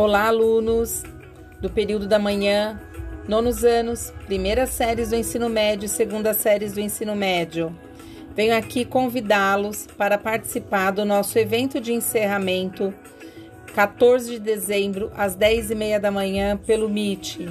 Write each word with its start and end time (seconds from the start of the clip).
Olá, 0.00 0.28
alunos 0.28 1.02
do 1.60 1.68
período 1.68 2.06
da 2.06 2.20
manhã, 2.20 2.80
nonos 3.26 3.64
anos, 3.64 4.12
primeiras 4.26 4.70
séries 4.70 5.08
do 5.08 5.16
ensino 5.16 5.48
médio 5.48 5.86
e 5.86 5.88
segundas 5.88 6.36
séries 6.36 6.72
do 6.72 6.78
ensino 6.78 7.16
médio. 7.16 7.76
Venho 8.36 8.56
aqui 8.56 8.84
convidá-los 8.84 9.88
para 9.98 10.16
participar 10.16 10.92
do 10.92 11.04
nosso 11.04 11.36
evento 11.36 11.80
de 11.80 11.92
encerramento, 11.92 12.94
14 13.74 14.34
de 14.34 14.38
dezembro, 14.38 15.10
às 15.16 15.36
10h30 15.36 15.98
da 15.98 16.12
manhã, 16.12 16.56
pelo 16.56 16.88
MIT. 16.88 17.48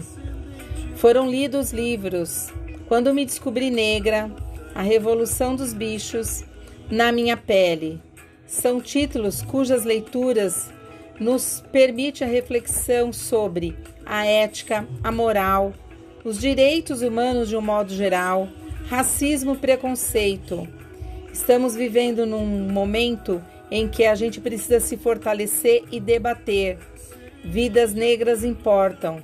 Foram 0.96 1.30
lidos 1.30 1.74
livros 1.74 2.48
Quando 2.88 3.14
Me 3.14 3.26
Descobri 3.26 3.70
Negra, 3.70 4.32
A 4.74 4.82
Revolução 4.82 5.54
dos 5.54 5.74
Bichos, 5.74 6.46
Na 6.90 7.12
Minha 7.12 7.36
Pele. 7.36 8.02
São 8.46 8.80
títulos 8.80 9.42
cujas 9.42 9.84
leituras 9.84 10.77
nos 11.20 11.64
permite 11.72 12.24
a 12.24 12.28
reflexão 12.28 13.12
sobre 13.12 13.76
a 14.06 14.26
ética, 14.26 14.88
a 15.04 15.12
moral, 15.12 15.74
os 16.24 16.40
direitos 16.40 17.02
humanos 17.02 17.50
de 17.50 17.56
um 17.56 17.62
modo 17.62 17.94
geral, 17.94 18.48
racismo 18.88 19.56
preconceito. 19.56 20.68
Estamos 21.32 21.76
vivendo 21.76 22.26
num 22.26 22.46
momento 22.72 23.44
em 23.70 23.88
que 23.88 24.06
a 24.06 24.16
gente 24.16 24.40
precisa 24.40 24.80
se 24.80 24.98
fortalecer 24.98 25.84
e 25.92 26.00
debater. 26.00 26.78
Vidas 27.44 27.94
negras 27.94 28.44
importam. 28.44 29.22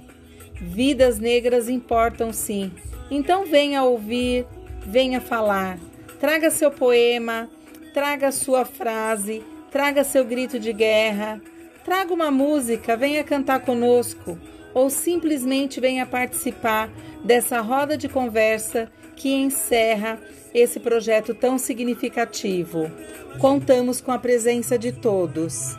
Vidas 0.56 1.20
negras 1.20 1.70
importam 1.70 2.32
sim. 2.32 2.72
Então 3.10 3.46
venha 3.46 3.84
ouvir, 3.84 4.46
venha 4.86 5.20
falar. 5.22 5.80
Traga 6.20 6.50
seu 6.50 6.72
poema, 6.72 7.50
traga 7.94 8.32
sua 8.32 8.66
frase, 8.66 9.44
traga 9.72 10.04
seu 10.04 10.24
grito 10.24 10.60
de 10.60 10.72
guerra 10.72 11.42
Traga 11.84 12.14
uma 12.14 12.32
música, 12.32 12.96
venha 12.96 13.26
cantar 13.26 13.60
conosco 13.60 14.38
ou 14.74 14.90
simplesmente 14.90 15.82
venha 15.82 16.06
participar 16.06 16.90
dessa 17.24 17.60
roda 17.60 17.98
de 17.98 18.08
conversa 18.08 18.90
que 19.18 19.30
encerra 19.30 20.18
esse 20.54 20.80
projeto 20.80 21.34
tão 21.36 21.58
significativo. 21.58 22.90
Contamos 23.38 24.00
com 24.00 24.14
a 24.14 24.18
presença 24.18 24.78
de 24.78 24.94
todos. 24.94 25.78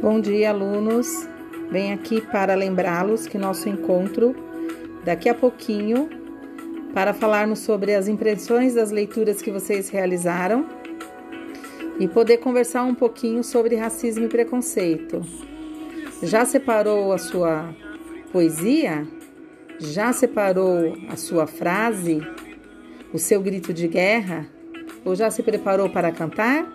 Bom 0.00 0.20
dia, 0.20 0.50
alunos. 0.50 1.06
Venho 1.70 1.94
aqui 1.94 2.20
para 2.20 2.56
lembrá-los 2.56 3.28
que 3.28 3.38
nosso 3.38 3.68
encontro 3.68 4.34
daqui 5.04 5.28
a 5.28 5.34
pouquinho 5.34 6.08
para 6.94 7.12
falarmos 7.14 7.60
sobre 7.60 7.94
as 7.94 8.08
impressões 8.08 8.74
das 8.74 8.90
leituras 8.90 9.40
que 9.40 9.50
vocês 9.50 9.88
realizaram 9.88 10.66
e 11.98 12.08
poder 12.08 12.38
conversar 12.38 12.82
um 12.84 12.94
pouquinho 12.94 13.42
sobre 13.42 13.76
racismo 13.76 14.24
e 14.24 14.28
preconceito. 14.28 15.22
Já 16.22 16.44
separou 16.44 17.12
a 17.12 17.18
sua 17.18 17.74
poesia? 18.30 19.06
Já 19.78 20.12
separou 20.12 20.96
a 21.08 21.16
sua 21.16 21.46
frase? 21.46 22.20
O 23.12 23.18
seu 23.18 23.40
grito 23.40 23.72
de 23.72 23.88
guerra? 23.88 24.46
Ou 25.04 25.14
já 25.14 25.30
se 25.30 25.42
preparou 25.42 25.90
para 25.90 26.12
cantar? 26.12 26.66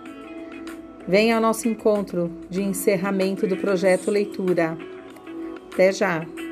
Venha 1.06 1.36
ao 1.36 1.42
nosso 1.42 1.66
encontro 1.66 2.30
de 2.50 2.62
encerramento 2.62 3.46
do 3.46 3.56
projeto 3.56 4.10
Leitura. 4.10 4.76
Até 5.72 5.90
já! 5.90 6.47